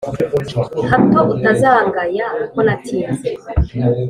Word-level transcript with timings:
Hato 0.89 1.21
utazangaya 1.33 2.25
ko 2.53 2.59
natinze 2.65 3.29